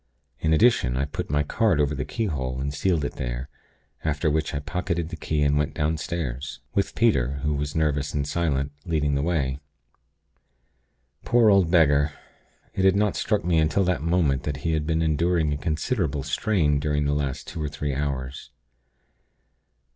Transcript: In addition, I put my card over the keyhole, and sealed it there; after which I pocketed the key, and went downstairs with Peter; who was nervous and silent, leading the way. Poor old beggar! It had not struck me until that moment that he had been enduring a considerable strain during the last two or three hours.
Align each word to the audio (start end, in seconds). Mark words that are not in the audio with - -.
In 0.39 0.51
addition, 0.51 0.97
I 0.97 1.05
put 1.05 1.29
my 1.29 1.43
card 1.43 1.79
over 1.79 1.93
the 1.93 2.05
keyhole, 2.05 2.59
and 2.59 2.73
sealed 2.73 3.05
it 3.05 3.17
there; 3.17 3.49
after 4.03 4.31
which 4.31 4.55
I 4.55 4.59
pocketed 4.59 5.09
the 5.09 5.15
key, 5.15 5.43
and 5.43 5.59
went 5.59 5.75
downstairs 5.75 6.59
with 6.73 6.95
Peter; 6.95 7.33
who 7.43 7.53
was 7.53 7.75
nervous 7.75 8.11
and 8.11 8.25
silent, 8.27 8.71
leading 8.83 9.13
the 9.13 9.21
way. 9.21 9.59
Poor 11.23 11.51
old 11.51 11.69
beggar! 11.69 12.13
It 12.73 12.83
had 12.83 12.95
not 12.95 13.15
struck 13.15 13.45
me 13.45 13.59
until 13.59 13.83
that 13.83 14.01
moment 14.01 14.41
that 14.41 14.57
he 14.65 14.71
had 14.73 14.87
been 14.87 15.03
enduring 15.03 15.53
a 15.53 15.57
considerable 15.57 16.23
strain 16.23 16.79
during 16.79 17.05
the 17.05 17.13
last 17.13 17.45
two 17.45 17.61
or 17.61 17.69
three 17.69 17.93
hours. 17.93 18.49